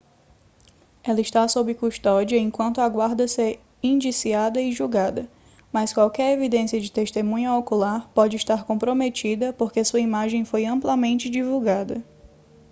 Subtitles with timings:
[1.03, 5.29] ela está sob custódia enquanto aguarda ser indiciada e julgada
[5.71, 12.03] mas qualquer evidência de testemunha ocular pode estar comprometida porque sua imagem foi amplamente divulgada